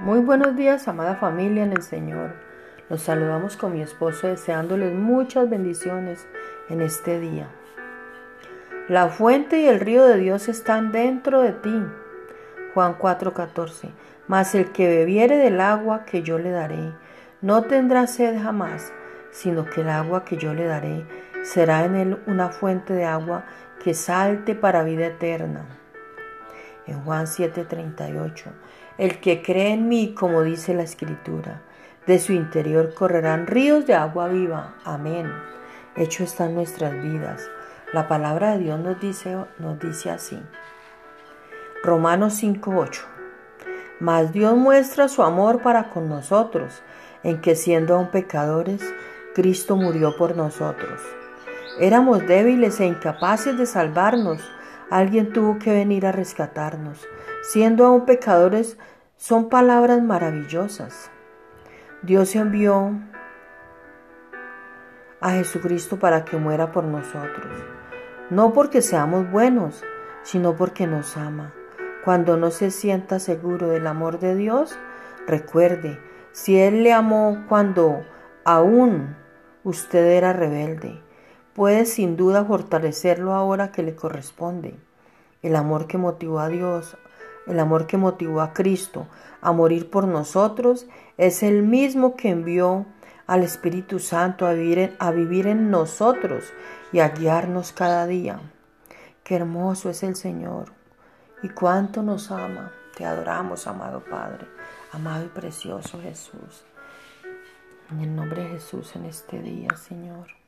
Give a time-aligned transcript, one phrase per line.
[0.00, 2.32] Muy buenos días, amada familia en el Señor.
[2.90, 6.26] Los saludamos con mi esposo deseándoles muchas bendiciones
[6.68, 7.46] en este día.
[8.88, 11.84] La fuente y el río de Dios están dentro de ti.
[12.74, 13.92] Juan 4:14.
[14.26, 16.92] Mas el que bebiere del agua que yo le daré,
[17.40, 18.92] no tendrá sed jamás,
[19.30, 21.06] sino que el agua que yo le daré
[21.44, 23.44] será en él una fuente de agua
[23.82, 25.83] que salte para vida eterna.
[26.86, 28.52] En Juan 7:38
[28.98, 31.62] el que cree en mí, como dice la Escritura,
[32.06, 34.74] de su interior correrán ríos de agua viva.
[34.84, 35.32] Amén.
[35.96, 37.48] Hecho está en nuestras vidas.
[37.92, 40.40] La palabra de Dios nos dice, nos dice así.
[41.82, 43.04] Romanos 5:8.
[44.00, 46.82] Mas Dios muestra su amor para con nosotros,
[47.22, 48.82] en que siendo aún pecadores,
[49.34, 51.00] Cristo murió por nosotros.
[51.80, 54.40] Éramos débiles e incapaces de salvarnos.
[54.94, 57.04] Alguien tuvo que venir a rescatarnos
[57.44, 58.78] siendo aún pecadores,
[59.16, 61.10] son palabras maravillosas.
[62.02, 62.92] Dios envió
[65.20, 67.52] a Jesucristo para que muera por nosotros,
[68.30, 69.84] no porque seamos buenos,
[70.22, 71.52] sino porque nos ama.
[72.04, 74.78] Cuando no se sienta seguro del amor de Dios,
[75.26, 75.98] recuerde,
[76.32, 78.04] si Él le amó cuando
[78.44, 79.16] aún
[79.64, 81.02] usted era rebelde,
[81.52, 84.76] puede sin duda fortalecerlo ahora que le corresponde.
[85.44, 86.96] El amor que motivó a Dios
[87.46, 89.06] el amor que motivó a Cristo
[89.40, 90.86] a morir por nosotros
[91.18, 92.86] es el mismo que envió
[93.26, 96.44] al Espíritu Santo a vivir, en, nosotros
[96.92, 98.40] y a guiarnos cada día.
[99.22, 100.72] Qué hermoso es el Señor
[101.42, 102.72] y cuánto nos ama.
[102.96, 104.46] Te adoramos, amado Padre,
[104.92, 106.64] amado y precioso Jesús.
[107.90, 110.43] En el nombre de Jesús en este día, Señor.